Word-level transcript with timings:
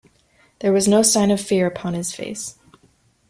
There 0.61 0.73
was 0.73 0.87
no 0.87 1.03
sign 1.03 1.29
of 1.29 1.39
fear 1.39 1.67
upon 1.67 1.93
his 1.93 2.11
face. 2.11 2.57